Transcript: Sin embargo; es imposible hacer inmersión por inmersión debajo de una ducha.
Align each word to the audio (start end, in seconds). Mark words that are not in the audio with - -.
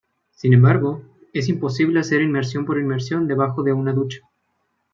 Sin 0.31 0.53
embargo; 0.53 1.03
es 1.31 1.47
imposible 1.47 1.99
hacer 1.99 2.23
inmersión 2.23 2.65
por 2.65 2.79
inmersión 2.79 3.27
debajo 3.27 3.61
de 3.61 3.73
una 3.73 3.93
ducha. 3.93 4.21